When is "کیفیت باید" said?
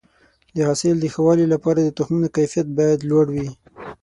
2.35-3.07